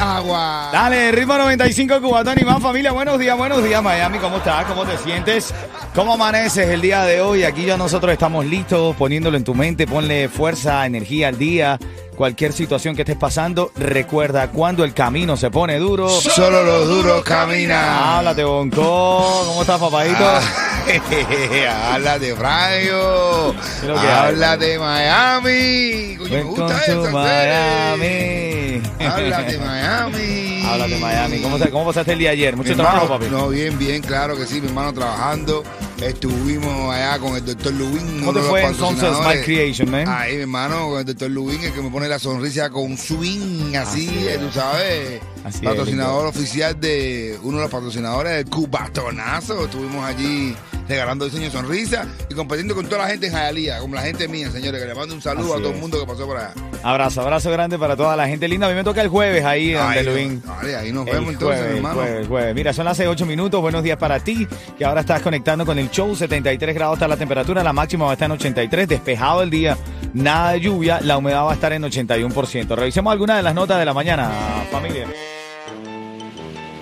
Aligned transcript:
Agua. 0.00 0.70
Dale, 0.72 1.12
ritmo 1.12 1.36
95 1.36 2.00
Cubatón 2.00 2.38
y 2.40 2.44
más 2.44 2.62
familia. 2.62 2.92
Buenos 2.92 3.18
días, 3.18 3.36
buenos 3.36 3.62
días 3.62 3.82
Miami. 3.82 4.18
¿Cómo 4.18 4.38
estás? 4.38 4.64
¿Cómo 4.64 4.86
te 4.86 4.96
sientes? 4.98 5.54
¿Cómo 5.94 6.14
amaneces 6.14 6.68
el 6.68 6.80
día 6.80 7.04
de 7.04 7.20
hoy? 7.20 7.44
Aquí 7.44 7.66
ya 7.66 7.76
nosotros 7.76 8.12
estamos 8.12 8.46
listos 8.46 8.96
poniéndolo 8.96 9.36
en 9.36 9.44
tu 9.44 9.54
mente. 9.54 9.86
Ponle 9.86 10.28
fuerza, 10.28 10.86
energía 10.86 11.28
al 11.28 11.38
día. 11.38 11.78
Cualquier 12.20 12.52
situación 12.52 12.94
que 12.94 13.00
estés 13.00 13.16
pasando, 13.16 13.72
recuerda 13.76 14.50
cuando 14.50 14.84
el 14.84 14.92
camino 14.92 15.38
se 15.38 15.50
pone 15.50 15.78
duro. 15.78 16.06
Solo 16.06 16.62
los 16.64 16.86
duros 16.86 17.24
caminan. 17.24 17.82
Háblate, 17.82 18.44
Bonco. 18.44 19.42
¿Cómo 19.46 19.62
estás, 19.62 19.80
papadito? 19.80 20.22
Ah, 20.22 20.42
Habla 21.94 22.18
de 22.18 22.36
Franjo. 22.36 23.54
¿Qué 23.54 23.80
es 23.80 23.84
lo 23.84 23.94
que 23.98 24.06
Habla 24.06 24.56
de 24.58 24.78
Miami. 24.78 26.16
Coño, 26.18 26.30
me 26.30 26.42
gusta 26.42 26.78
serie. 26.80 27.08
Miami. 27.08 28.82
Habla 28.98 29.42
de 29.42 29.58
Miami. 29.58 30.62
Habla 30.66 30.88
de 30.88 30.98
Miami. 30.98 31.40
¿Cómo, 31.40 31.58
¿Cómo 31.70 31.86
pasaste 31.86 32.12
el 32.12 32.18
día 32.18 32.32
ayer? 32.32 32.54
Mi 32.54 32.64
Mucho 32.64 32.74
trabajo, 32.74 33.04
hermano, 33.04 33.18
papi. 33.18 33.30
No, 33.30 33.48
bien, 33.48 33.78
bien, 33.78 34.02
claro 34.02 34.36
que 34.36 34.44
sí, 34.44 34.60
mi 34.60 34.68
hermano 34.68 34.92
trabajando. 34.92 35.62
Estuvimos 36.02 36.94
allá 36.94 37.18
con 37.18 37.36
el 37.36 37.44
doctor 37.44 37.72
Lubin. 37.74 38.20
¿Cómo 38.20 38.32
te 38.32 38.40
fue 38.40 38.62
en 38.62 38.74
Sunset 38.74 39.00
patrocinadores. 39.10 39.44
Smile 39.44 39.44
Creation, 39.44 39.90
man? 39.90 40.08
Ahí, 40.08 40.36
mi 40.36 40.42
hermano, 40.42 40.88
con 40.88 40.98
el 41.00 41.04
doctor 41.04 41.30
Lubin, 41.30 41.62
el 41.62 41.72
que 41.72 41.82
me 41.82 41.90
pone 41.90 42.08
la 42.08 42.18
sonrisa 42.18 42.70
con 42.70 42.96
swing, 42.96 43.74
así, 43.76 44.08
Así 44.08 44.28
es. 44.28 44.40
tú 44.40 44.50
sabes. 44.52 45.20
Así 45.44 45.58
es, 45.58 45.62
patrocinador 45.64 46.26
oficial 46.26 46.80
de 46.80 47.38
uno 47.42 47.58
de 47.58 47.62
los 47.64 47.70
patrocinadores 47.70 48.32
del 48.32 48.46
Cubatonazo. 48.46 49.66
Estuvimos 49.66 50.02
allí 50.04 50.56
regalando 50.90 51.24
diseño 51.24 51.50
sonrisa 51.50 52.06
y 52.28 52.34
compartiendo 52.34 52.74
con 52.74 52.86
toda 52.86 53.02
la 53.04 53.08
gente 53.08 53.26
en 53.28 53.32
Jayalía, 53.32 53.78
como 53.78 53.94
la 53.94 54.02
gente 54.02 54.28
mía, 54.28 54.50
señores, 54.50 54.80
que 54.80 54.86
le 54.88 54.94
mando 54.94 55.14
un 55.14 55.22
saludo 55.22 55.52
Así 55.52 55.52
a 55.52 55.56
todo 55.56 55.68
es. 55.70 55.74
el 55.76 55.80
mundo 55.80 56.00
que 56.00 56.06
pasó 56.06 56.26
por 56.26 56.36
allá. 56.36 56.52
Abrazo, 56.82 57.20
abrazo 57.20 57.50
grande 57.50 57.78
para 57.78 57.96
toda 57.96 58.16
la 58.16 58.26
gente 58.26 58.48
linda. 58.48 58.66
A 58.66 58.70
mí 58.70 58.74
me 58.74 58.84
toca 58.84 59.00
el 59.02 59.08
jueves 59.08 59.44
ahí, 59.44 59.74
Ahí, 59.74 60.04
Luis. 60.04 60.44
Vale, 60.44 60.76
ahí 60.76 60.92
nos 60.92 61.06
El 61.06 61.12
vemos 61.14 61.32
entonces, 61.34 61.58
jueves, 61.58 61.70
el 61.70 61.76
hermano. 61.76 61.94
jueves, 61.96 62.20
el 62.20 62.26
jueves. 62.26 62.54
Mira, 62.54 62.72
son 62.72 62.84
las 62.86 62.96
6, 62.96 63.08
8 63.10 63.26
minutos. 63.26 63.60
Buenos 63.60 63.82
días 63.82 63.96
para 63.98 64.18
ti, 64.20 64.46
que 64.78 64.84
ahora 64.84 65.00
estás 65.02 65.20
conectando 65.22 65.64
con 65.66 65.78
el 65.78 65.90
show. 65.90 66.14
73 66.16 66.74
grados 66.74 66.94
está 66.96 67.06
la 67.08 67.16
temperatura, 67.16 67.62
la 67.62 67.72
máxima 67.72 68.04
va 68.06 68.12
a 68.12 68.14
estar 68.14 68.26
en 68.26 68.32
83, 68.32 68.88
despejado 68.88 69.42
el 69.42 69.50
día, 69.50 69.76
nada 70.14 70.52
de 70.52 70.60
lluvia, 70.60 71.00
la 71.02 71.18
humedad 71.18 71.44
va 71.44 71.50
a 71.52 71.54
estar 71.54 71.72
en 71.72 71.82
81%. 71.82 72.74
Revisemos 72.74 73.12
algunas 73.12 73.36
de 73.36 73.42
las 73.42 73.54
notas 73.54 73.78
de 73.78 73.84
la 73.84 73.92
mañana, 73.94 74.30
familia. 74.70 75.06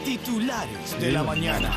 Titulares 0.04 1.00
de 1.00 1.12
la 1.12 1.22
mañana. 1.22 1.70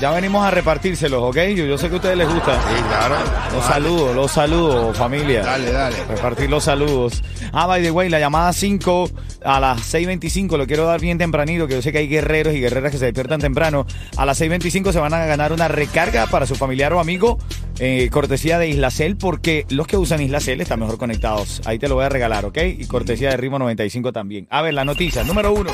Ya 0.00 0.12
venimos 0.12 0.44
a 0.44 0.52
repartírselos, 0.52 1.20
¿ok? 1.24 1.36
Yo, 1.56 1.64
yo 1.64 1.76
sé 1.76 1.88
que 1.88 1.94
a 1.94 1.96
ustedes 1.96 2.16
les 2.16 2.32
gusta. 2.32 2.54
Sí, 2.54 2.82
claro. 2.88 3.16
Los 3.52 3.64
saludos, 3.64 4.14
los 4.14 4.30
saludos, 4.30 4.96
familia. 4.96 5.42
Dale, 5.42 5.72
dale. 5.72 5.96
Repartir 6.08 6.48
los 6.48 6.62
saludos. 6.62 7.24
Ah, 7.52 7.66
by 7.66 7.82
the 7.82 7.90
way, 7.90 8.08
la 8.08 8.20
llamada 8.20 8.52
5 8.52 9.10
a 9.44 9.58
las 9.58 9.92
6.25, 9.92 10.56
lo 10.56 10.68
quiero 10.68 10.86
dar 10.86 11.00
bien 11.00 11.18
tempranito, 11.18 11.66
que 11.66 11.74
yo 11.74 11.82
sé 11.82 11.90
que 11.90 11.98
hay 11.98 12.06
guerreros 12.06 12.54
y 12.54 12.60
guerreras 12.60 12.92
que 12.92 12.98
se 12.98 13.06
despiertan 13.06 13.40
temprano. 13.40 13.86
A 14.16 14.24
las 14.24 14.40
6.25 14.40 14.92
se 14.92 15.00
van 15.00 15.14
a 15.14 15.26
ganar 15.26 15.52
una 15.52 15.66
recarga 15.66 16.28
para 16.28 16.46
su 16.46 16.54
familiar 16.54 16.92
o 16.92 17.00
amigo, 17.00 17.38
eh, 17.80 18.08
cortesía 18.12 18.60
de 18.60 18.68
Islacel, 18.68 19.16
porque 19.16 19.66
los 19.68 19.88
que 19.88 19.96
usan 19.96 20.22
Islacel 20.22 20.60
están 20.60 20.78
mejor 20.78 20.98
conectados. 20.98 21.60
Ahí 21.64 21.80
te 21.80 21.88
lo 21.88 21.96
voy 21.96 22.04
a 22.04 22.08
regalar, 22.08 22.44
¿ok? 22.44 22.58
Y 22.78 22.86
cortesía 22.86 23.30
de 23.30 23.36
Ritmo 23.36 23.58
95 23.58 24.12
también. 24.12 24.46
A 24.48 24.62
ver, 24.62 24.74
la 24.74 24.84
noticia, 24.84 25.24
número 25.24 25.52
uno. 25.52 25.70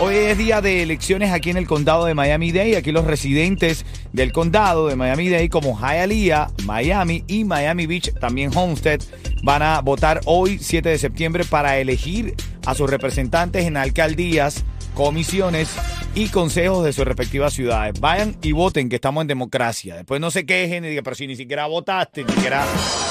Hoy 0.00 0.16
es 0.16 0.36
día 0.36 0.60
de 0.60 0.82
elecciones 0.82 1.30
aquí 1.30 1.50
en 1.50 1.56
el 1.56 1.68
condado 1.68 2.06
de 2.06 2.14
Miami-Dade. 2.14 2.76
Aquí 2.76 2.90
los 2.90 3.04
residentes 3.04 3.86
del 4.12 4.32
condado 4.32 4.88
de 4.88 4.96
Miami-Dade, 4.96 5.48
como 5.48 5.78
Hialeah, 5.78 6.48
Miami 6.64 7.22
y 7.28 7.44
Miami 7.44 7.86
Beach, 7.86 8.12
también 8.18 8.50
Homestead, 8.54 9.00
van 9.44 9.62
a 9.62 9.80
votar 9.80 10.20
hoy, 10.24 10.58
7 10.58 10.88
de 10.88 10.98
septiembre, 10.98 11.44
para 11.44 11.78
elegir 11.78 12.34
a 12.66 12.74
sus 12.74 12.90
representantes 12.90 13.66
en 13.66 13.76
alcaldías, 13.76 14.64
comisiones 14.94 15.70
y 16.16 16.26
consejos 16.26 16.84
de 16.84 16.92
sus 16.92 17.04
respectivas 17.04 17.52
ciudades. 17.52 18.00
Vayan 18.00 18.36
y 18.42 18.50
voten, 18.50 18.88
que 18.88 18.96
estamos 18.96 19.22
en 19.22 19.28
democracia. 19.28 19.94
Después 19.94 20.20
no 20.20 20.32
se 20.32 20.44
quejen 20.44 20.84
y 20.84 20.88
digan, 20.88 21.04
pero 21.04 21.14
si 21.14 21.28
ni 21.28 21.36
siquiera 21.36 21.66
votaste, 21.66 22.24
ni 22.24 22.32
siquiera 22.32 22.66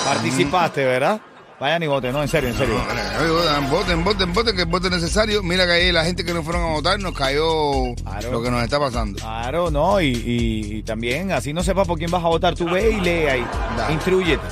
participaste, 0.05 0.83
¿verdad? 0.83 1.21
Vayan 1.63 1.81
y 1.81 1.87
voten, 1.87 2.11
no, 2.11 2.21
en 2.21 2.27
serio, 2.27 2.49
en 2.49 2.57
serio. 2.57 2.75
Voten, 2.75 3.69
voten, 3.69 4.03
voten, 4.03 4.33
voten, 4.33 4.53
que 4.53 4.63
el 4.63 4.67
voto 4.67 4.87
es 4.87 4.91
necesario. 4.95 5.41
Mira 5.41 5.65
que 5.65 5.71
ahí 5.71 5.91
la 5.93 6.03
gente 6.03 6.25
que 6.25 6.33
no 6.33 6.43
fueron 6.43 6.61
a 6.61 6.73
votar 6.73 6.99
nos 6.99 7.13
cayó 7.13 7.95
Claro. 8.03 8.31
lo 8.33 8.43
que 8.43 8.51
nos 8.51 8.61
está 8.63 8.81
pasando. 8.81 9.17
Claro, 9.17 9.71
no, 9.71 10.01
y, 10.01 10.07
y- 10.07 10.75
y 10.79 10.83
también, 10.83 11.31
así 11.31 11.53
no 11.53 11.63
sepas 11.63 11.87
por 11.87 11.97
quién 11.97 12.11
vas 12.11 12.21
a 12.21 12.27
votar, 12.27 12.53
tú 12.53 12.65
ve 12.69 12.91
y 12.91 12.99
lee 12.99 13.27
ahí, 13.27 13.45
instruyete. 13.93 14.43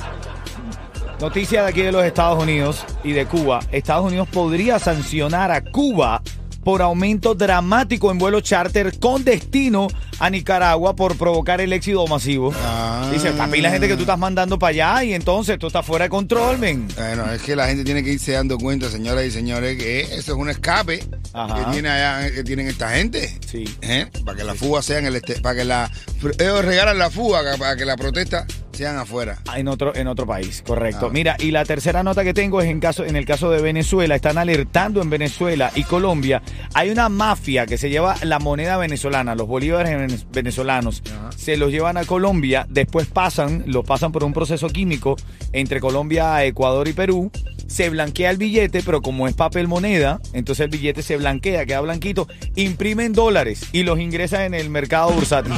Noticia 1.20 1.64
de 1.64 1.68
aquí 1.68 1.82
de 1.82 1.92
los 1.92 2.02
Estados 2.02 2.42
Unidos 2.42 2.82
y 3.04 3.12
de 3.12 3.26
Cuba. 3.26 3.60
Estados 3.70 4.06
Unidos 4.06 4.26
podría 4.32 4.78
sancionar 4.78 5.50
a 5.52 5.62
Cuba 5.62 6.22
por 6.64 6.82
aumento 6.82 7.34
dramático 7.34 8.10
en 8.10 8.18
vuelos 8.18 8.42
charter 8.42 8.98
con 8.98 9.24
destino 9.24 9.88
a 10.18 10.30
Nicaragua 10.30 10.94
por 10.94 11.16
provocar 11.16 11.60
el 11.60 11.72
éxito 11.72 12.06
masivo. 12.06 12.52
Ah. 12.64 13.08
Dice, 13.12 13.32
papi, 13.32 13.60
la 13.60 13.70
gente 13.70 13.88
que 13.88 13.94
tú 13.94 14.02
estás 14.02 14.18
mandando 14.18 14.58
para 14.58 14.70
allá 14.70 15.04
y 15.04 15.14
entonces 15.14 15.58
tú 15.58 15.66
estás 15.66 15.84
fuera 15.84 16.04
de 16.04 16.10
control, 16.10 16.58
men. 16.58 16.86
Bueno, 16.96 17.30
es 17.32 17.42
que 17.42 17.56
la 17.56 17.66
gente 17.66 17.84
tiene 17.84 18.02
que 18.02 18.12
irse 18.12 18.32
dando 18.32 18.58
cuenta, 18.58 18.88
señoras 18.88 19.24
y 19.24 19.30
señores, 19.30 19.76
que 19.76 20.00
eso 20.02 20.32
es 20.32 20.38
un 20.38 20.48
escape 20.48 21.04
Ajá. 21.32 21.54
que 21.54 21.72
tiene 21.72 21.88
allá, 21.88 22.30
que 22.32 22.44
tienen 22.44 22.68
esta 22.68 22.90
gente. 22.90 23.38
Sí. 23.46 23.64
¿Eh? 23.82 24.06
Para 24.24 24.38
que 24.38 24.44
la 24.44 24.54
fuga 24.54 24.82
sea 24.82 24.98
en 24.98 25.06
el 25.06 25.16
este, 25.16 25.40
para 25.40 25.56
que 25.56 25.64
la 25.64 25.90
ellos 26.38 26.64
regalan 26.64 26.98
la 26.98 27.10
fuga 27.10 27.42
para 27.58 27.76
que 27.76 27.84
la 27.84 27.96
protesta 27.96 28.46
sean 28.82 28.96
afuera. 28.98 29.38
Ah, 29.48 29.58
En 29.58 29.68
otro, 29.68 29.94
en 29.94 30.06
otro 30.08 30.26
país, 30.26 30.62
correcto. 30.66 31.06
Ah. 31.06 31.12
Mira, 31.12 31.36
y 31.38 31.50
la 31.50 31.64
tercera 31.64 32.02
nota 32.02 32.24
que 32.24 32.34
tengo 32.34 32.60
es 32.60 32.68
en, 32.68 32.80
caso, 32.80 33.04
en 33.04 33.16
el 33.16 33.24
caso 33.24 33.50
de 33.50 33.62
Venezuela. 33.62 34.14
Están 34.14 34.38
alertando 34.38 35.00
en 35.00 35.08
Venezuela 35.10 35.70
y 35.74 35.84
Colombia. 35.84 36.42
Hay 36.74 36.90
una 36.90 37.08
mafia 37.08 37.66
que 37.66 37.78
se 37.78 37.90
lleva 37.90 38.16
la 38.22 38.38
moneda 38.38 38.76
venezolana, 38.76 39.34
los 39.34 39.46
bolívares 39.46 39.92
vene- 39.96 40.24
venezolanos. 40.32 41.02
Se 41.36 41.56
los 41.56 41.70
llevan 41.70 41.96
a 41.96 42.04
Colombia, 42.04 42.66
después 42.68 43.06
pasan, 43.06 43.64
lo 43.66 43.82
pasan 43.84 44.12
por 44.12 44.24
un 44.24 44.32
proceso 44.32 44.68
químico 44.68 45.16
entre 45.52 45.80
Colombia, 45.80 46.44
Ecuador 46.44 46.88
y 46.88 46.92
Perú. 46.92 47.30
Se 47.66 47.88
blanquea 47.88 48.30
el 48.30 48.36
billete, 48.36 48.82
pero 48.84 49.00
como 49.00 49.28
es 49.28 49.34
papel 49.34 49.66
moneda, 49.68 50.20
entonces 50.34 50.64
el 50.64 50.70
billete 50.70 51.02
se 51.02 51.16
blanquea, 51.16 51.64
queda 51.64 51.80
blanquito. 51.80 52.28
Imprimen 52.56 53.12
dólares 53.12 53.64
y 53.72 53.82
los 53.84 53.98
ingresan 53.98 54.42
en 54.42 54.54
el 54.54 54.68
mercado 54.70 55.10
bursátil. 55.12 55.52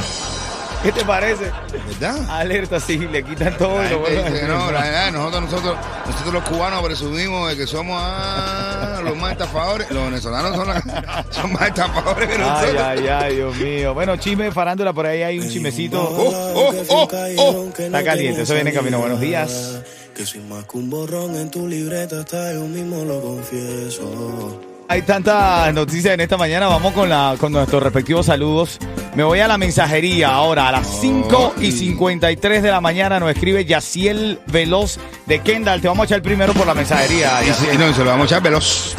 ¿Qué 0.85 0.91
te 0.91 1.03
parece? 1.03 1.51
¿Verdad? 1.99 2.29
Alerta, 2.29 2.79
sí, 2.79 2.97
le 2.99 3.23
quitan 3.23 3.57
todo. 3.57 3.81
La 3.81 3.87
y 3.87 3.89
lo 3.91 3.99
dice 4.07 4.47
no, 4.47 4.71
la 4.71 4.81
verdad, 4.81 5.11
nosotros, 5.11 5.41
nosotros, 5.49 5.77
nosotros 6.05 6.33
los 6.35 6.43
cubanos 6.43 6.83
presumimos 6.83 7.49
de 7.49 7.57
que 7.57 7.65
somos 7.65 7.97
ah, 7.99 9.01
los 9.03 9.17
más 9.17 9.31
estafadores. 9.31 9.89
Los 9.89 10.05
venezolanos 10.05 10.55
son, 10.55 10.67
la- 10.67 11.25
son 11.31 11.53
más 11.53 11.69
estafadores 11.69 12.29
que 12.29 12.35
Ay, 12.35 12.39
nosotros. 12.39 12.81
ay, 12.85 13.07
ay, 13.07 13.35
Dios 13.35 13.55
mío. 13.57 13.93
Bueno, 13.95 14.15
chisme 14.17 14.43
de 14.43 14.51
farándula, 14.51 14.93
por 14.93 15.07
ahí 15.07 15.23
hay 15.23 15.39
un 15.39 15.49
chismecito. 15.49 15.99
Oh, 16.03 16.51
oh, 16.55 16.73
oh, 16.89 17.07
oh. 17.39 17.69
Está 17.75 18.03
caliente, 18.03 18.43
eso 18.43 18.53
viene 18.53 18.69
en 18.69 18.75
camino. 18.75 18.99
Buenos 18.99 19.19
días. 19.19 19.79
Que 20.15 20.23
soy 20.23 20.41
más 20.41 20.65
que 20.65 20.77
un 20.77 20.91
borrón 20.91 21.35
en 21.35 21.49
tu 21.49 21.67
libreta, 21.67 22.19
hasta 22.19 22.53
yo 22.53 22.61
mismo 22.61 23.03
lo 23.03 23.19
confieso. 23.21 24.61
Hay 24.87 25.01
tantas 25.01 25.73
noticias 25.73 26.13
en 26.13 26.19
esta 26.21 26.37
mañana. 26.37 26.67
Vamos 26.67 26.93
con, 26.93 27.09
la, 27.09 27.35
con 27.39 27.51
nuestros 27.51 27.81
respectivos 27.81 28.27
saludos. 28.27 28.77
Me 29.15 29.23
voy 29.23 29.39
a 29.39 29.47
la 29.47 29.57
mensajería 29.57 30.29
ahora. 30.29 30.67
A 30.67 30.71
las 30.73 30.99
5 30.99 31.55
y 31.61 31.71
53 31.71 32.61
de 32.61 32.69
la 32.69 32.81
mañana 32.81 33.19
nos 33.19 33.31
escribe 33.31 33.63
Yaciel 33.63 34.39
Veloz 34.47 34.97
de 35.25 35.39
Kendall. 35.39 35.79
Te 35.79 35.87
vamos 35.87 36.03
a 36.03 36.05
echar 36.05 36.21
primero 36.21 36.53
por 36.53 36.67
la 36.67 36.73
mensajería. 36.73 37.39
Y, 37.43 37.77
no, 37.77 37.93
se 37.93 38.03
lo 38.03 38.09
vamos 38.09 38.25
a 38.25 38.35
echar 38.35 38.43
veloz. 38.43 38.95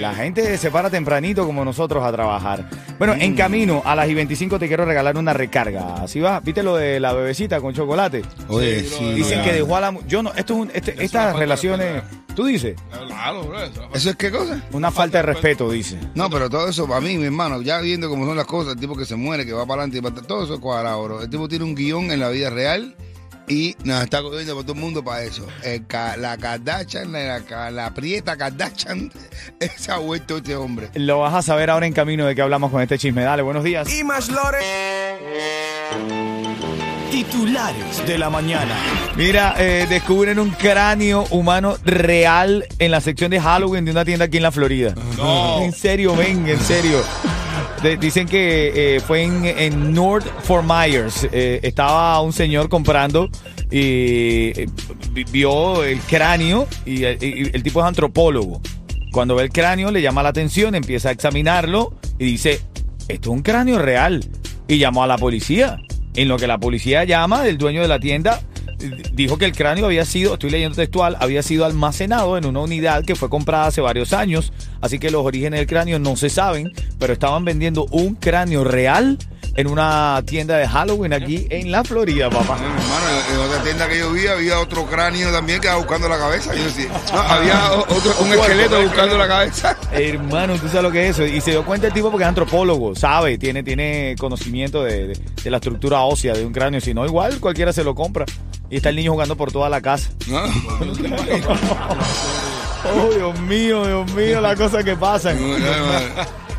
La 0.00 0.14
gente 0.14 0.56
se 0.58 0.70
para 0.70 0.90
tempranito 0.90 1.44
como 1.46 1.64
nosotros 1.64 2.02
a 2.04 2.12
trabajar. 2.12 2.64
Bueno, 2.98 3.14
en 3.14 3.34
camino 3.34 3.82
a 3.84 3.94
las 3.94 4.08
y 4.08 4.14
25 4.14 4.58
te 4.58 4.68
quiero 4.68 4.84
regalar 4.84 5.16
una 5.16 5.32
recarga. 5.32 5.94
Así 6.02 6.20
va, 6.20 6.40
¿viste 6.40 6.62
lo 6.62 6.76
de 6.76 7.00
la 7.00 7.12
bebecita 7.14 7.60
con 7.60 7.72
chocolate? 7.74 8.22
Oye, 8.48 8.80
Sí, 8.80 8.88
sí. 8.98 9.04
bro, 9.04 9.14
Dicen 9.14 9.42
que 9.42 9.52
dejó 9.52 9.76
a 9.76 9.80
la... 9.80 9.94
Yo 10.06 10.22
no, 10.22 10.32
esto 10.34 10.54
es 10.54 10.60
un, 10.60 10.70
este- 10.74 11.02
estas 11.04 11.36
relaciones... 11.36 12.02
¿Tú 12.36 12.44
dices? 12.44 12.76
Claro, 13.06 13.42
bro, 13.44 13.60
eso- 13.62 13.88
¿Eso 13.94 14.10
es 14.10 14.16
qué 14.16 14.30
cosa? 14.30 14.62
Una 14.72 14.90
falta 14.92 15.18
de 15.18 15.22
respeto, 15.22 15.70
dice. 15.70 15.98
No, 16.14 16.30
pero 16.30 16.48
todo 16.48 16.68
eso 16.68 16.86
para 16.86 17.00
mí, 17.00 17.16
mi 17.18 17.24
hermano, 17.24 17.62
ya 17.62 17.80
viendo 17.80 18.08
cómo 18.08 18.26
son 18.26 18.36
las 18.36 18.46
cosas, 18.46 18.74
el 18.74 18.78
tipo 18.80 18.94
que 18.96 19.06
se 19.06 19.16
muere, 19.16 19.44
que 19.46 19.52
va 19.54 19.66
para 19.66 19.82
adelante 19.82 19.98
y 19.98 20.00
para 20.02 20.26
todo 20.26 20.44
eso 20.44 20.54
es 20.54 20.60
cuadrado, 20.60 21.02
bro. 21.02 21.22
El 21.22 21.30
tipo 21.30 21.48
tiene 21.48 21.64
un 21.64 21.74
guion 21.74 22.10
en 22.12 22.20
la 22.20 22.28
vida 22.28 22.50
real 22.50 22.94
y 23.48 23.74
nos 23.84 24.02
está 24.02 24.22
cogiendo 24.22 24.54
por 24.54 24.64
todo 24.64 24.74
el 24.74 24.80
mundo 24.80 25.02
para 25.02 25.22
eso. 25.22 25.46
El 25.62 25.86
ca- 25.86 26.16
la 26.16 26.36
Kardashian, 26.36 27.10
la, 27.12 27.38
la, 27.40 27.70
la 27.70 27.94
prieta 27.94 28.36
Kardashian, 28.36 29.10
se 29.78 29.90
ha 29.92 29.96
vuelto 29.98 30.36
este 30.36 30.56
hombre. 30.56 30.90
Lo 30.94 31.20
vas 31.20 31.32
a 31.32 31.42
saber 31.42 31.70
ahora 31.70 31.86
en 31.86 31.92
camino 31.94 32.26
de 32.26 32.34
que 32.34 32.42
hablamos 32.42 32.70
con 32.70 32.82
este 32.82 32.98
chisme. 32.98 33.22
Dale, 33.22 33.42
buenos 33.42 33.64
días. 33.64 33.90
y 33.92 34.04
más 34.04 34.28
lore. 34.28 34.58
Titulares 37.26 38.06
de 38.06 38.18
la 38.18 38.28
mañana. 38.28 38.74
Mira, 39.16 39.54
eh, 39.58 39.86
descubren 39.88 40.38
un 40.38 40.50
cráneo 40.50 41.24
humano 41.30 41.78
real 41.82 42.66
en 42.78 42.90
la 42.90 43.00
sección 43.00 43.30
de 43.30 43.40
Halloween 43.40 43.86
de 43.86 43.90
una 43.92 44.04
tienda 44.04 44.26
aquí 44.26 44.36
en 44.36 44.42
la 44.42 44.52
Florida. 44.52 44.94
No. 45.16 45.62
En 45.62 45.72
serio, 45.72 46.14
ven, 46.14 46.46
en 46.46 46.60
serio. 46.60 46.98
De- 47.82 47.96
dicen 47.96 48.28
que 48.28 48.96
eh, 48.96 49.00
fue 49.00 49.22
en, 49.22 49.46
en 49.46 49.94
North 49.94 50.26
Fort 50.42 50.66
Myers. 50.68 51.26
Eh, 51.32 51.60
estaba 51.62 52.20
un 52.20 52.34
señor 52.34 52.68
comprando 52.68 53.30
y 53.70 54.50
eh, 54.50 54.66
vi- 55.12 55.24
vio 55.24 55.84
el 55.84 56.00
cráneo 56.00 56.68
y, 56.84 57.04
el- 57.04 57.16
y 57.24 57.50
el 57.50 57.62
tipo 57.62 57.80
es 57.80 57.86
antropólogo. 57.86 58.60
Cuando 59.10 59.34
ve 59.36 59.44
el 59.44 59.50
cráneo 59.50 59.90
le 59.90 60.02
llama 60.02 60.22
la 60.22 60.28
atención, 60.28 60.74
empieza 60.74 61.08
a 61.08 61.12
examinarlo 61.12 61.94
y 62.18 62.26
dice, 62.26 62.60
esto 63.08 63.30
es 63.30 63.34
un 63.34 63.40
cráneo 63.42 63.78
real. 63.78 64.22
Y 64.68 64.76
llamó 64.76 65.02
a 65.02 65.06
la 65.06 65.16
policía. 65.16 65.78
En 66.16 66.28
lo 66.28 66.38
que 66.38 66.46
la 66.46 66.58
policía 66.58 67.04
llama, 67.04 67.46
el 67.46 67.58
dueño 67.58 67.82
de 67.82 67.88
la 67.88 68.00
tienda 68.00 68.40
dijo 69.12 69.38
que 69.38 69.44
el 69.44 69.52
cráneo 69.52 69.86
había 69.86 70.04
sido, 70.04 70.34
estoy 70.34 70.50
leyendo 70.50 70.76
textual, 70.76 71.16
había 71.20 71.42
sido 71.42 71.64
almacenado 71.64 72.36
en 72.36 72.46
una 72.46 72.60
unidad 72.60 73.04
que 73.04 73.14
fue 73.14 73.28
comprada 73.28 73.66
hace 73.66 73.80
varios 73.80 74.12
años. 74.12 74.52
Así 74.80 74.98
que 74.98 75.10
los 75.10 75.24
orígenes 75.24 75.60
del 75.60 75.66
cráneo 75.66 75.98
no 75.98 76.16
se 76.16 76.30
saben, 76.30 76.72
pero 76.98 77.12
estaban 77.12 77.44
vendiendo 77.44 77.86
un 77.90 78.14
cráneo 78.14 78.64
real 78.64 79.18
en 79.56 79.66
una 79.68 80.22
tienda 80.26 80.56
de 80.58 80.68
Halloween 80.68 81.12
aquí 81.12 81.46
en 81.50 81.70
la 81.72 81.82
Florida, 81.82 82.28
papá. 82.30 82.56
Bueno, 82.58 82.66
hermano, 82.66 83.06
en 83.32 83.40
otra 83.50 83.62
tienda 83.62 83.88
que 83.88 83.98
yo 83.98 84.12
vi 84.12 84.26
había 84.26 84.60
otro 84.60 84.84
cráneo 84.86 85.32
también 85.32 85.60
que 85.60 85.66
estaba 85.68 85.78
buscando 85.82 86.08
la 86.08 86.18
cabeza. 86.18 86.54
Yo 86.54 86.64
decía, 86.64 86.88
no, 87.12 87.18
había 87.20 87.72
otro, 87.72 88.12
un 88.20 88.32
esqueleto 88.32 88.82
buscando 88.82 89.16
la 89.18 89.26
cabeza. 89.28 89.76
Hermano, 89.92 90.54
tú 90.58 90.68
sabes 90.68 90.82
lo 90.82 90.90
que 90.92 91.08
es 91.08 91.18
eso. 91.18 91.24
Y 91.26 91.40
se 91.40 91.52
dio 91.52 91.64
cuenta 91.64 91.86
el 91.86 91.92
tipo 91.92 92.10
porque 92.10 92.24
es 92.24 92.28
antropólogo, 92.28 92.94
sabe, 92.94 93.38
tiene, 93.38 93.62
tiene 93.62 94.14
conocimiento 94.18 94.82
de, 94.84 95.08
de- 95.08 95.20
de 95.42 95.50
la 95.50 95.56
estructura 95.58 96.00
ósea 96.02 96.34
de 96.34 96.44
un 96.44 96.52
cráneo. 96.52 96.80
Si 96.80 96.92
no, 96.92 97.06
igual 97.06 97.38
cualquiera 97.40 97.72
se 97.72 97.82
lo 97.84 97.94
compra. 97.94 98.24
Y 98.68 98.76
está 98.76 98.88
el 98.88 98.96
niño 98.96 99.12
jugando 99.12 99.36
por 99.36 99.52
toda 99.52 99.68
la 99.68 99.80
casa. 99.80 100.10
¿No? 100.26 100.40
Oh, 102.84 103.14
Dios 103.14 103.40
mío, 103.40 103.84
Dios 103.86 104.12
mío, 104.12 104.40
la 104.40 104.54
cosa 104.54 104.82
que 104.84 104.96
pasan. 104.96 105.36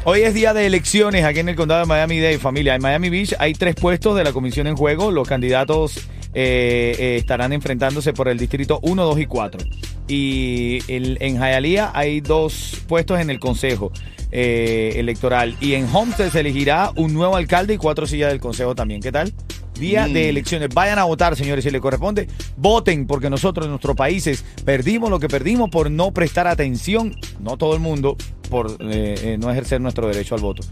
Hoy 0.09 0.21
es 0.21 0.33
día 0.33 0.53
de 0.53 0.65
elecciones 0.65 1.25
aquí 1.25 1.41
en 1.41 1.49
el 1.49 1.57
condado 1.57 1.81
de 1.81 1.85
Miami-Dade, 1.85 2.39
familia. 2.39 2.75
En 2.75 2.81
Miami 2.81 3.09
Beach 3.09 3.35
hay 3.39 3.51
tres 3.51 3.75
puestos 3.75 4.15
de 4.15 4.23
la 4.23 4.31
comisión 4.31 4.65
en 4.65 4.77
juego. 4.77 5.11
Los 5.11 5.27
candidatos 5.27 5.97
eh, 6.33 6.95
eh, 6.97 7.15
estarán 7.17 7.51
enfrentándose 7.51 8.13
por 8.13 8.29
el 8.29 8.37
distrito 8.37 8.79
1, 8.83 9.03
2 9.03 9.19
y 9.19 9.25
4. 9.25 9.59
Y 10.07 10.79
en 10.87 11.35
Hialeah 11.35 11.91
hay 11.93 12.21
dos 12.21 12.81
puestos 12.87 13.19
en 13.19 13.29
el 13.29 13.41
consejo 13.41 13.91
eh, 14.31 14.93
electoral. 14.95 15.57
Y 15.59 15.73
en 15.73 15.93
Homestead 15.93 16.29
se 16.29 16.39
elegirá 16.39 16.93
un 16.95 17.13
nuevo 17.13 17.35
alcalde 17.35 17.73
y 17.73 17.77
cuatro 17.77 18.07
sillas 18.07 18.29
del 18.29 18.39
consejo 18.39 18.75
también. 18.75 19.01
¿Qué 19.01 19.11
tal? 19.11 19.33
Día 19.79 20.07
de 20.07 20.29
elecciones. 20.29 20.69
Vayan 20.73 20.99
a 20.99 21.03
votar, 21.03 21.35
señores, 21.35 21.63
si 21.63 21.71
les 21.71 21.81
corresponde. 21.81 22.27
Voten, 22.55 23.07
porque 23.07 23.29
nosotros 23.29 23.65
en 23.65 23.71
nuestros 23.71 23.95
países 23.95 24.43
perdimos 24.65 25.09
lo 25.09 25.19
que 25.19 25.27
perdimos 25.27 25.69
por 25.69 25.91
no 25.91 26.11
prestar 26.11 26.47
atención. 26.47 27.15
No 27.39 27.57
todo 27.57 27.73
el 27.73 27.79
mundo, 27.79 28.17
por 28.49 28.71
eh, 28.79 29.15
eh, 29.21 29.37
no 29.39 29.51
ejercer 29.51 29.81
nuestro 29.81 30.07
derecho 30.07 30.35
al 30.35 30.41
voto. 30.41 30.63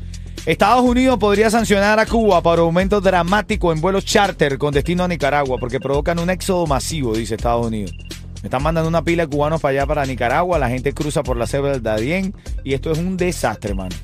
Estados 0.45 0.83
Unidos 0.83 1.17
podría 1.17 1.49
sancionar 1.49 1.99
a 1.99 2.05
Cuba 2.05 2.41
por 2.41 2.59
aumento 2.59 3.01
dramático 3.01 3.71
en 3.71 3.81
vuelos 3.81 4.05
charter 4.05 4.57
con 4.57 4.73
destino 4.73 5.03
a 5.03 5.07
Nicaragua, 5.07 5.57
porque 5.59 5.79
provocan 5.79 6.19
un 6.19 6.29
éxodo 6.29 6.67
masivo, 6.67 7.15
dice 7.15 7.35
Estados 7.35 7.65
Unidos. 7.65 7.93
Me 8.45 8.47
están 8.47 8.61
mandando 8.61 8.87
una 8.87 9.03
pila 9.03 9.23
de 9.23 9.29
cubanos 9.29 9.59
para 9.59 9.71
allá, 9.71 9.87
para 9.87 10.05
Nicaragua. 10.05 10.59
La 10.59 10.69
gente 10.69 10.93
cruza 10.93 11.23
por 11.23 11.35
la 11.35 11.47
selva 11.47 11.71
del 11.71 11.81
Darién. 11.81 12.31
Y 12.63 12.75
esto 12.75 12.91
es 12.91 12.99
un 12.99 13.17
desastre, 13.17 13.71
hermano. 13.71 13.95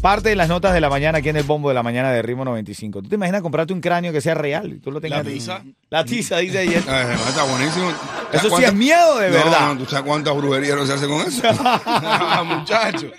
Parte 0.00 0.30
de 0.30 0.36
las 0.36 0.48
notas 0.48 0.72
de 0.72 0.80
la 0.80 0.88
mañana 0.88 1.18
aquí 1.18 1.28
en 1.28 1.36
el 1.36 1.42
bombo 1.42 1.68
de 1.68 1.74
la 1.74 1.82
mañana 1.82 2.10
de 2.10 2.22
Ritmo 2.22 2.42
95. 2.46 3.02
¿Tú 3.02 3.08
te 3.10 3.16
imaginas 3.16 3.42
comprarte 3.42 3.74
un 3.74 3.82
cráneo 3.82 4.12
que 4.12 4.22
sea 4.22 4.32
real? 4.34 4.72
Y 4.72 4.78
tú 4.78 4.90
lo 4.90 4.98
tengas 5.00 5.24
La 5.26 5.30
tiza. 5.30 5.62
La 5.90 6.04
tiza, 6.06 6.38
dice 6.38 6.58
ayer. 6.60 6.82
Ay, 6.88 7.00
hermano, 7.02 7.20
está 7.28 7.42
buenísimo. 7.44 7.90
Eso 8.32 8.42
sí 8.44 8.48
¿Cuánta- 8.48 8.68
es 8.68 8.74
miedo 8.74 9.18
de 9.18 9.28
No, 9.28 9.34
verdad. 9.34 9.76
¿Tú 9.76 9.84
sabes 9.84 10.06
cuántas 10.06 10.34
brujerías 10.36 10.74
no 10.76 10.86
se 10.86 10.94
hace 10.94 11.06
con 11.06 11.20
eso? 11.20 11.42
Muchacho. 12.44 13.08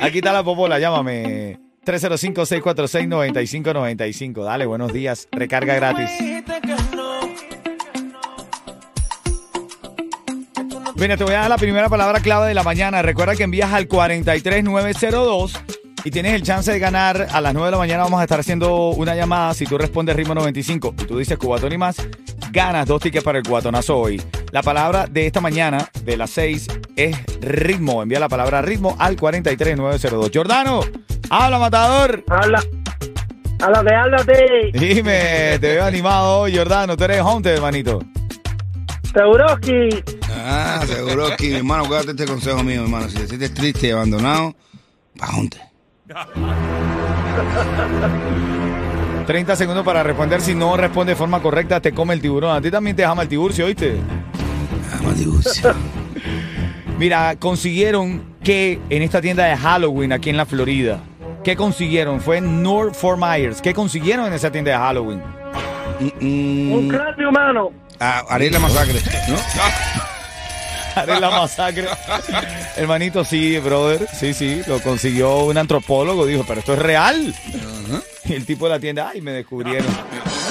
Aquí 0.00 0.18
está 0.18 0.32
la 0.32 0.42
popola, 0.42 0.80
llámame. 0.80 1.60
305-646-9595. 1.86 4.42
Dale, 4.44 4.66
buenos 4.66 4.92
días. 4.92 5.28
Recarga 5.30 5.74
gratis. 5.76 6.10
Mira, 10.98 11.16
te 11.16 11.22
voy 11.22 11.34
a 11.34 11.42
dar 11.42 11.48
la 11.48 11.58
primera 11.58 11.88
palabra 11.88 12.18
clave 12.18 12.48
de 12.48 12.54
la 12.54 12.64
mañana. 12.64 13.02
Recuerda 13.02 13.36
que 13.36 13.44
envías 13.44 13.72
al 13.72 13.86
43902 13.86 15.52
y 16.02 16.10
tienes 16.10 16.34
el 16.34 16.42
chance 16.42 16.72
de 16.72 16.80
ganar. 16.80 17.28
A 17.30 17.40
las 17.40 17.54
9 17.54 17.68
de 17.68 17.70
la 17.70 17.78
mañana 17.78 18.02
vamos 18.02 18.20
a 18.20 18.24
estar 18.24 18.40
haciendo 18.40 18.88
una 18.88 19.14
llamada. 19.14 19.54
Si 19.54 19.64
tú 19.64 19.78
respondes 19.78 20.16
ritmo 20.16 20.34
95 20.34 20.96
y 20.98 21.04
tú 21.04 21.18
dices 21.18 21.38
cubatón 21.38 21.72
y 21.72 21.78
más, 21.78 21.96
ganas 22.50 22.88
dos 22.88 23.00
tickets 23.00 23.22
para 23.22 23.38
el 23.38 23.44
cubatonazo 23.44 23.96
hoy. 23.96 24.20
La 24.50 24.62
palabra 24.62 25.06
de 25.06 25.26
esta 25.26 25.40
mañana, 25.40 25.88
de 26.02 26.16
las 26.16 26.30
6, 26.30 26.66
es 26.96 27.16
ritmo. 27.42 28.02
Envía 28.02 28.18
la 28.18 28.28
palabra 28.28 28.60
ritmo 28.60 28.96
al 28.98 29.14
43902. 29.14 30.30
Jordano, 30.34 30.80
habla, 31.30 31.60
matador. 31.60 32.24
Habla, 32.28 32.60
que 33.60 33.94
háblate, 33.94 34.70
Dime, 34.72 35.58
te 35.60 35.74
veo 35.74 35.84
animado 35.84 36.40
hoy, 36.40 36.56
Jordano. 36.56 36.96
Tú 36.96 37.04
eres 37.04 37.22
Hunter, 37.22 37.54
hermanito. 37.54 38.00
Seguroski. 39.12 40.02
Ah, 40.34 40.82
seguro 40.86 41.28
que, 41.36 41.48
mi 41.48 41.54
hermano, 41.56 41.84
cuídate 41.86 42.10
este 42.10 42.26
consejo 42.26 42.62
mío, 42.62 42.80
mi 42.82 42.84
hermano. 42.86 43.08
Si 43.08 43.16
te 43.16 43.26
sientes 43.26 43.54
triste 43.54 43.88
y 43.88 43.90
abandonado, 43.90 44.54
pa' 45.18 45.26
junte. 45.28 45.58
30 49.26 49.56
segundos 49.56 49.84
para 49.84 50.02
responder. 50.02 50.40
Si 50.40 50.54
no 50.54 50.76
responde 50.76 51.12
de 51.12 51.16
forma 51.16 51.40
correcta, 51.40 51.80
te 51.80 51.92
come 51.92 52.14
el 52.14 52.20
tiburón. 52.20 52.56
A 52.56 52.60
ti 52.60 52.70
también 52.70 52.96
te 52.96 53.02
llama 53.02 53.22
el 53.22 53.28
tiburcio, 53.28 53.66
¿oíste? 53.66 53.96
Ah, 54.92 55.00
Matibucio. 55.04 55.74
Mira, 56.98 57.36
consiguieron 57.36 58.22
que 58.42 58.80
en 58.90 59.02
esta 59.02 59.20
tienda 59.20 59.44
de 59.44 59.56
Halloween 59.56 60.12
aquí 60.12 60.30
en 60.30 60.36
la 60.36 60.46
Florida. 60.46 61.00
¿Qué 61.44 61.54
consiguieron? 61.56 62.20
Fue 62.20 62.38
en 62.38 62.62
North 62.62 62.94
Fort 62.94 63.18
Myers. 63.20 63.60
¿Qué 63.62 63.72
consiguieron 63.72 64.26
en 64.26 64.32
esa 64.32 64.50
tienda 64.50 64.72
de 64.72 64.76
Halloween? 64.78 65.22
Mm, 66.20 66.72
Un 66.72 66.88
cráneo 66.88 67.28
humano. 67.28 67.70
Ah, 68.00 68.24
haré 68.28 68.50
la 68.50 68.58
masacre, 68.58 69.00
¿no? 69.28 69.36
Haré 70.94 71.20
la 71.20 71.30
masacre. 71.30 71.86
Hermanito, 72.76 73.24
sí, 73.24 73.56
brother. 73.60 74.08
Sí, 74.18 74.34
sí, 74.34 74.62
lo 74.66 74.80
consiguió 74.80 75.44
un 75.44 75.56
antropólogo. 75.56 76.26
Dijo, 76.26 76.44
pero 76.48 76.58
esto 76.58 76.72
es 76.72 76.78
real. 76.80 77.32
Y 78.24 78.32
el 78.32 78.44
tipo 78.44 78.64
de 78.66 78.70
la 78.74 78.80
tienda, 78.80 79.08
ay, 79.12 79.20
me 79.20 79.30
descubrieron. 79.30 79.86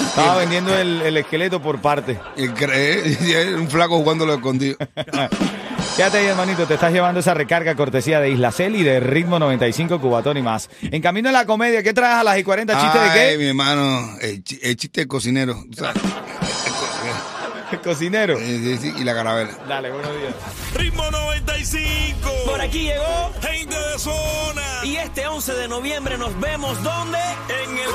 Estaba 0.07 0.37
vendiendo 0.37 0.73
el, 0.77 1.01
el 1.01 1.17
esqueleto 1.17 1.61
por 1.61 1.81
parte. 1.81 2.17
Y 2.37 2.47
cree- 2.47 3.55
un 3.57 3.69
flaco 3.69 3.97
jugándolo 3.97 4.35
escondido. 4.35 4.77
Quédate 5.97 6.19
ahí, 6.19 6.27
hermanito. 6.27 6.65
Te 6.65 6.75
estás 6.75 6.93
llevando 6.93 7.19
esa 7.19 7.33
recarga 7.33 7.75
cortesía 7.75 8.21
de 8.21 8.29
Isla 8.29 8.51
Cel 8.53 8.75
y 8.77 8.83
de 8.83 9.01
Ritmo 9.01 9.39
95 9.39 9.99
Cubatón 9.99 10.37
y 10.37 10.43
más. 10.43 10.69
En 10.81 11.01
camino 11.01 11.27
a 11.27 11.33
la 11.33 11.45
comedia, 11.45 11.83
¿qué 11.83 11.93
traes 11.93 12.15
a 12.19 12.23
las 12.23 12.37
y 12.37 12.43
40 12.45 12.73
chistes 12.79 13.01
de 13.01 13.09
Ay, 13.09 13.19
qué? 13.31 13.37
mi 13.37 13.47
hermano, 13.49 14.15
el, 14.21 14.43
chi- 14.43 14.59
el 14.61 14.77
chiste 14.77 15.01
del 15.01 15.07
cocinero. 15.09 15.61
El 17.71 17.81
cocinero. 17.83 18.38
Sí, 18.38 18.59
sí, 18.59 18.77
sí, 18.77 18.93
y 18.97 19.03
la 19.03 19.13
carabela. 19.13 19.51
Dale, 19.67 19.91
buenos 19.91 20.12
días. 20.17 20.33
Ritmo 20.75 21.09
95. 21.09 22.29
Por 22.45 22.62
aquí 22.62 22.83
llegó 22.83 23.31
Gente 23.41 23.75
de 23.77 24.00
zona. 24.00 24.62
y 24.83 24.95
este 24.97 25.27
11 25.27 25.53
de 25.53 25.67
noviembre 25.67 26.17
nos 26.17 26.39
vemos 26.39 26.81
¿dónde? 26.83 27.17
En 27.50 27.77
el 27.77 27.88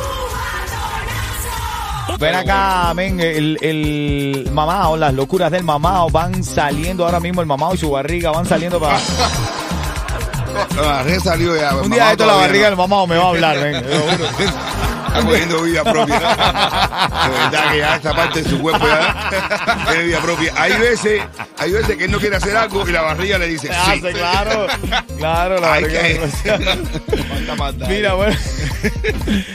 Ven 2.18 2.34
acá, 2.36 2.92
men, 2.94 3.18
el, 3.20 3.58
el 3.62 4.48
mamao, 4.52 4.96
las 4.96 5.12
locuras 5.14 5.50
del 5.50 5.64
mamao 5.64 6.08
van 6.10 6.44
saliendo 6.44 7.04
ahora 7.04 7.18
mismo, 7.18 7.40
el 7.40 7.46
mamao 7.48 7.74
y 7.74 7.78
su 7.78 7.90
barriga 7.90 8.30
van 8.30 8.46
saliendo 8.46 8.78
para... 8.78 8.98
La 10.76 10.82
barriga 10.82 11.20
salió 11.20 11.56
ya. 11.56 11.74
Un 11.74 11.90
día 11.90 12.12
esto 12.12 12.26
la 12.26 12.34
barriga 12.34 12.64
no. 12.64 12.70
del 12.70 12.76
mamao 12.76 13.06
me 13.06 13.16
va 13.16 13.24
a 13.24 13.28
hablar, 13.28 13.56
men. 13.58 13.84
Está 15.12 15.26
cogiendo 15.26 15.62
vida 15.62 15.84
propia. 15.84 16.18
De 16.18 17.30
verdad 17.30 17.70
que 17.70 17.78
ya 17.78 17.96
esa 17.96 18.14
parte 18.14 18.42
de 18.42 18.48
su 18.48 18.58
cuerpo 18.60 18.86
ya 18.86 19.84
tiene 19.88 20.04
vida 20.04 20.20
propia. 20.20 20.52
Hay 20.56 20.72
veces, 20.72 21.22
hay 21.58 21.70
veces 21.70 21.96
que 21.96 22.04
él 22.04 22.10
no 22.10 22.18
quiere 22.18 22.36
hacer 22.36 22.56
algo 22.56 22.88
y 22.88 22.92
la 22.92 23.02
barriga 23.02 23.36
le 23.38 23.48
dice 23.48 23.68
sí. 23.68 23.74
hace, 23.74 24.12
claro, 24.12 24.66
claro, 25.18 25.60
la 25.60 25.74
Ay, 25.74 25.84
barriga. 25.84 26.76
maldad. 27.56 27.88
Mira, 27.88 28.14
bueno. 28.14 28.36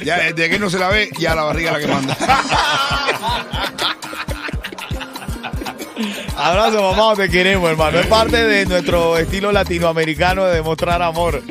Ya 0.04 0.18
desde 0.20 0.50
que 0.50 0.60
no 0.60 0.70
se 0.70 0.78
la 0.78 0.90
ve, 0.90 1.10
ya 1.18 1.34
la 1.34 1.44
barriga 1.44 1.72
es 1.72 1.74
la 1.74 1.80
que 1.88 1.94
manda. 1.94 2.18
Abrazo, 6.40 6.94
mamá, 6.94 7.16
te 7.16 7.30
queremos, 7.30 7.68
hermano. 7.68 7.98
Es 7.98 8.06
parte 8.06 8.46
de 8.46 8.68
nuestro 8.68 9.18
estilo 9.18 9.52
latinoamericano 9.52 10.46
de 10.46 10.58
demostrar 10.58 11.02
amor. 11.02 11.42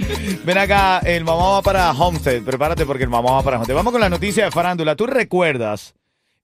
Ven 0.44 0.58
acá, 0.58 1.00
el 1.00 1.24
mamá 1.24 1.50
va 1.50 1.62
para 1.62 1.90
Homestead. 1.90 2.42
Prepárate 2.44 2.86
porque 2.86 3.02
el 3.02 3.10
mamá 3.10 3.32
va 3.32 3.42
para 3.42 3.56
Homestead. 3.56 3.74
Vamos 3.74 3.90
con 3.90 4.00
la 4.00 4.08
noticia 4.08 4.44
de 4.44 4.52
farándula. 4.52 4.94
¿Tú 4.94 5.06
recuerdas 5.06 5.94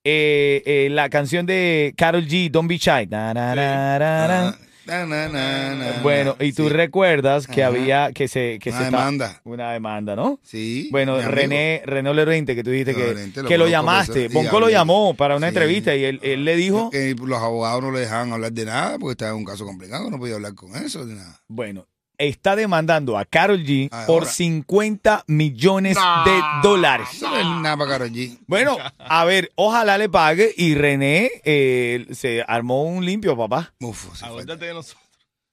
eh, 0.03 0.61
eh, 0.67 0.89
la 0.91 1.09
canción 1.09 1.47
de 1.47 1.95
Carol 1.97 2.27
G, 2.27 2.51
Don't 2.51 2.69
Be 2.69 2.79
Shy? 2.79 3.07
Na, 3.09 3.33
na, 3.33 3.55
na, 3.55 4.57
na, 4.87 5.07
na. 5.07 5.29
Na, 5.29 6.01
Bueno, 6.03 6.37
y 6.41 6.53
tú 6.53 6.65
sí. 6.65 6.69
recuerdas 6.71 7.47
que 7.47 7.63
Ajá. 7.63 7.69
había 7.73 8.13
que 8.13 8.29
se 8.29 8.59
que 8.61 8.71
Una 8.71 8.79
se 8.79 8.85
está- 8.87 8.97
demanda. 8.99 9.41
una 9.45 9.73
demanda, 9.73 10.17
¿no? 10.17 10.39
Sí. 10.43 10.89
Bueno. 10.91 11.21
René, 11.23 11.83
René 11.85 12.13
Lorente, 12.15 12.55
que 12.55 12.63
tú 12.65 12.71
dijiste 12.71 12.95
que, 12.95 13.43
lo 13.43 13.49
que 13.49 13.59
lo 13.59 13.69
llamaste. 13.69 14.29
Bonco 14.29 14.61
lo 14.61 14.69
llamó 14.69 15.15
para 15.15 15.37
una 15.37 15.49
Sí. 15.49 15.55
entrevista 15.55 15.95
y 15.95 16.05
él, 16.05 16.21
él 16.23 16.45
le 16.45 16.57
dijo, 16.57 16.91
Que 16.91 17.15
los 17.15 17.39
abogados 17.41 17.83
no 17.83 17.91
le 17.93 18.01
dejaban 18.01 18.33
hablar 18.33 18.53
de 18.53 18.65
nada 18.65 18.99
porque 18.99 19.13
estaba 19.13 19.31
en 19.33 19.39
un 19.39 19.45
caso 19.45 19.65
complicado, 19.65 20.11
no 20.11 20.19
podía 20.19 20.35
hablar 20.37 20.55
con 20.55 20.75
eso, 20.77 21.07
de 21.07 21.15
nada. 21.15 21.41
bueno, 21.49 21.87
está 22.29 22.57
demandando 22.57 23.17
a 23.19 23.25
Carol 23.25 23.63
G 23.65 23.89
Ah, 23.93 24.05
por 24.07 24.23
ahora. 24.23 24.31
50 24.31 25.25
millones 25.27 25.97
de 26.25 26.41
dólares. 26.63 27.09
Eso 27.15 27.29
no 27.31 27.37
es 27.39 27.47
nada 27.63 27.77
para 27.77 27.91
Karol 27.91 28.11
G. 28.11 28.39
Bueno, 28.47 28.77
a 28.99 29.25
ver, 29.25 29.53
ojalá 29.57 29.99
le 29.99 30.09
pague 30.09 30.53
y 30.57 30.75
René 30.75 31.31
eh, 31.45 32.07
se 32.13 32.43
armó 32.47 32.85
un 32.85 33.05
limpio, 33.05 33.37
papá. 33.37 33.73
Uf. 33.81 34.23
Aguántate 34.23 34.67
de 34.67 34.75
nosotros. 34.75 35.03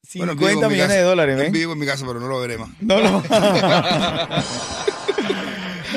50 0.02 0.34
Bueno, 0.34 0.48
vivo 0.54 0.62
en 0.62 0.68
mi 0.68 0.74
millones 0.74 0.88
casa. 0.88 0.98
de 0.98 1.02
dólares, 1.04 1.36
¿ven? 1.36 1.52
Vivo 1.52 1.72
en 1.74 1.78
mi 1.78 1.86
casa, 1.86 2.04
pero 2.06 2.18
no 2.18 2.26
lo 2.26 2.40
veré 2.40 2.58
más. 2.58 2.68
No, 2.80 3.00
no. 3.00 3.22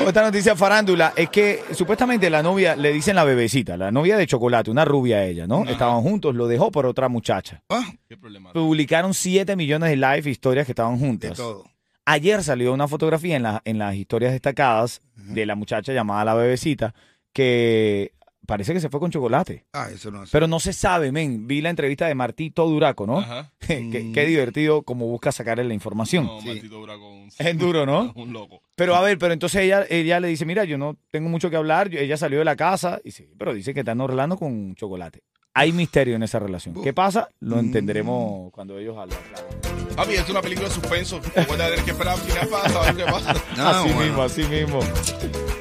Otra 0.06 0.22
noticia 0.22 0.56
farándula 0.56 1.12
es 1.16 1.30
que 1.30 1.62
supuestamente 1.72 2.28
la 2.28 2.42
novia, 2.42 2.74
le 2.76 2.92
dicen 2.92 3.14
la 3.16 3.24
bebecita, 3.24 3.76
la 3.76 3.90
novia 3.90 4.16
de 4.16 4.26
chocolate, 4.26 4.70
una 4.70 4.84
rubia 4.84 5.24
ella, 5.24 5.46
¿no? 5.46 5.64
Estaban 5.64 6.02
juntos, 6.02 6.34
lo 6.34 6.46
dejó 6.48 6.70
por 6.70 6.84
otra 6.86 7.08
muchacha. 7.08 7.62
Ah, 7.68 7.84
¿Qué 8.08 8.16
problema? 8.16 8.52
Publicaron 8.52 9.14
7 9.14 9.54
millones 9.56 9.90
de 9.90 9.96
live 9.96 10.30
historias 10.30 10.66
que 10.66 10.72
estaban 10.72 10.98
de 10.98 11.06
juntas. 11.06 11.36
todo. 11.36 11.64
Ayer 12.06 12.42
salió 12.42 12.74
una 12.74 12.86
fotografía 12.88 13.36
en, 13.36 13.44
la- 13.44 13.62
en 13.64 13.78
las 13.78 13.94
historias 13.94 14.32
destacadas 14.32 15.00
de 15.16 15.46
la 15.46 15.54
muchacha 15.54 15.92
llamada 15.92 16.24
la 16.24 16.34
bebecita 16.34 16.94
que 17.32 18.12
parece 18.46 18.72
que 18.72 18.80
se 18.80 18.88
fue 18.88 19.00
con 19.00 19.10
chocolate. 19.10 19.64
Ah, 19.72 19.88
eso 19.92 20.10
no 20.10 20.22
es. 20.24 20.30
Pero 20.30 20.46
no 20.46 20.60
se 20.60 20.72
sabe, 20.72 21.12
men. 21.12 21.46
Vi 21.46 21.60
la 21.60 21.70
entrevista 21.70 22.06
de 22.06 22.14
Martito 22.14 22.66
Duraco, 22.66 23.06
¿no? 23.06 23.18
Ajá. 23.18 23.52
qué, 23.58 24.10
qué 24.12 24.26
divertido 24.26 24.82
como 24.82 25.06
busca 25.06 25.32
sacarle 25.32 25.64
la 25.64 25.74
información. 25.74 26.26
No, 26.26 26.40
Martito 26.40 26.76
dura 26.80 26.94
con 26.94 27.04
un... 27.12 27.28
Es 27.38 27.58
duro, 27.58 27.86
¿no? 27.86 28.12
Un 28.16 28.32
loco. 28.32 28.62
Pero 28.76 28.94
a 28.96 29.00
ver, 29.00 29.18
pero 29.18 29.32
entonces 29.32 29.62
ella, 29.62 29.84
ella 29.88 30.20
le 30.20 30.28
dice, 30.28 30.44
mira, 30.44 30.64
yo 30.64 30.76
no 30.78 30.96
tengo 31.10 31.28
mucho 31.28 31.48
que 31.50 31.56
hablar, 31.56 31.88
yo- 31.88 32.00
ella 32.00 32.16
salió 32.16 32.38
de 32.40 32.44
la 32.44 32.56
casa, 32.56 33.00
y 33.04 33.10
sí, 33.12 33.28
pero 33.38 33.54
dice 33.54 33.72
que 33.72 33.80
están 33.80 34.00
Orlando 34.00 34.36
con 34.36 34.74
chocolate. 34.74 35.22
Hay 35.56 35.70
misterio 35.70 36.16
en 36.16 36.24
esa 36.24 36.40
relación. 36.40 36.74
¿Qué 36.82 36.92
pasa? 36.92 37.28
Lo 37.38 37.60
entenderemos 37.60 38.50
cuando 38.52 38.76
ellos 38.76 38.96
hablan. 38.98 39.18
claro. 39.28 39.46
Papi, 39.94 40.14
es 40.14 40.28
una 40.28 40.42
película 40.42 40.66
de 40.68 40.74
suspenso. 40.74 41.20
Voy 41.20 41.54
a 41.60 41.68
tener 41.70 41.84
que 41.84 41.92
esperar 41.92 42.14
al 42.14 42.20
final 42.20 42.48
para 42.48 42.68
saber 42.68 42.96
qué 42.96 43.04
pasa. 43.04 43.34
No, 43.56 43.68
así 43.68 43.88
bueno. 43.92 44.00
mismo, 44.04 44.22
así 44.24 44.42
mismo. 44.42 44.80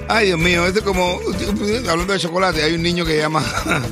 Ay, 0.10 0.28
Dios 0.28 0.40
mío, 0.40 0.66
esto 0.66 0.80
es 0.80 0.86
como, 0.86 1.20
hablando 1.90 2.14
de 2.14 2.20
chocolate, 2.20 2.62
hay 2.64 2.74
un 2.74 2.84
niño 2.84 3.06
que 3.06 3.18
llama 3.18 3.44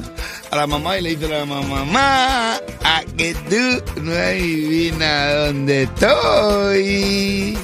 a 0.51 0.55
la 0.55 0.67
mamá 0.67 0.97
y 0.97 1.01
le 1.01 1.09
dice 1.15 1.25
a 1.25 1.39
la 1.39 1.45
mamá, 1.45 1.85
mamá, 1.85 2.55
a 2.83 3.01
que 3.17 3.33
tú 3.33 4.01
no 4.01 4.11
adivinas 4.11 5.35
dónde 5.47 5.83
estoy. 5.83 7.57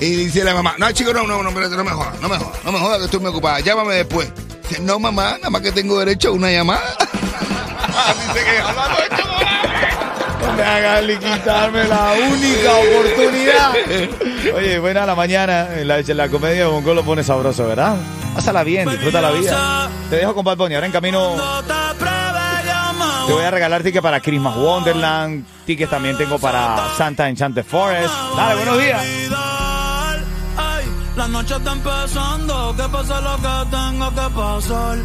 Y 0.00 0.10
dice 0.16 0.44
la 0.44 0.54
mamá, 0.54 0.74
no, 0.78 0.90
chico, 0.92 1.12
no, 1.12 1.22
no, 1.26 1.42
no, 1.42 1.50
no 1.50 1.84
me 1.84 1.90
jodas, 1.90 2.20
no 2.20 2.28
me 2.28 2.36
jodas, 2.36 2.64
no 2.64 2.72
me 2.72 2.78
jodas 2.78 2.98
que 2.98 3.04
estoy 3.04 3.20
muy 3.20 3.30
ocupada, 3.30 3.60
llámame 3.60 3.94
después. 3.94 4.30
Dice, 4.68 4.82
no, 4.82 4.98
mamá, 4.98 5.36
nada 5.38 5.50
más 5.50 5.62
que 5.62 5.72
tengo 5.72 5.98
derecho 5.98 6.30
a 6.30 6.32
una 6.32 6.50
llamada. 6.50 6.96
Dice 8.34 8.44
que 8.44 8.58
hablando 8.58 8.96
de 8.96 9.08
chocolate. 9.08 9.33
Hagan 10.74 11.06
quitarme 11.06 11.84
la 11.84 12.14
única 12.14 12.72
oportunidad. 12.72 13.74
Oye, 14.56 14.78
buena 14.80 15.06
la 15.06 15.14
mañana. 15.14 15.68
La, 15.84 16.00
la 16.00 16.28
comedia 16.28 16.62
de 16.62 16.66
Bongo 16.66 16.94
lo 16.94 17.04
pone 17.04 17.22
sabroso, 17.22 17.66
¿verdad? 17.68 17.96
Pásala 18.34 18.64
bien, 18.64 18.88
disfruta 18.90 19.20
la 19.20 19.30
vida. 19.30 19.88
Te 20.10 20.16
dejo 20.16 20.34
con 20.34 20.44
Bad 20.44 20.56
Bunny. 20.56 20.74
Ahora 20.74 20.86
en 20.86 20.92
camino 20.92 21.36
te 23.26 23.32
voy 23.32 23.44
a 23.44 23.50
regalar 23.50 23.82
tickets 23.82 24.02
para 24.02 24.20
Christmas 24.20 24.56
Wonderland. 24.56 25.46
Tickets 25.64 25.90
también 25.90 26.18
tengo 26.18 26.38
para 26.38 26.88
Santa 26.98 27.28
Enchanted 27.28 27.64
Forest. 27.64 28.12
Dale, 28.36 28.54
buenos 28.56 28.78
días. 28.78 29.02
La 31.16 31.28
noche 31.28 31.54
está 31.54 31.72
empezando, 31.72 32.74
que 32.76 32.82
pase 32.88 33.14
lo 33.22 33.36
que 33.36 33.70
tenga 33.70 34.10
que 34.10 34.34
pasar. 34.34 34.98